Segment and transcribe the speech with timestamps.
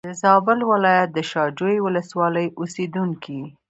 [0.07, 3.41] د زابل ولایت د شا جوی ولسوالۍ اوسېدونکی.